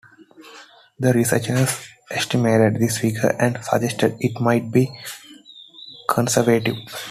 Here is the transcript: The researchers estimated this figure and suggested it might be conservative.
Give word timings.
The 0.97 1.13
researchers 1.13 1.87
estimated 2.09 2.79
this 2.81 2.97
figure 2.97 3.35
and 3.37 3.63
suggested 3.63 4.15
it 4.19 4.41
might 4.41 4.71
be 4.71 4.91
conservative. 6.09 6.77